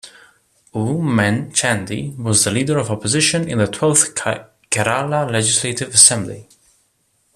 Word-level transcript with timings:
Oommen 0.73 1.53
Chandy 1.53 2.15
was 2.17 2.43
the 2.43 2.49
leader 2.49 2.79
of 2.79 2.89
opposition 2.89 3.47
in 3.47 3.59
the 3.59 3.67
twelfth 3.67 4.15
Kerala 4.15 5.31
Legislative 5.31 5.93
Assembly. 5.93 6.47